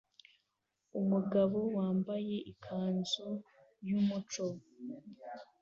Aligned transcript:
Umugabo 0.99 1.57
wambaye 1.77 2.35
ikanzu 2.51 3.27
yumuco 3.87 4.45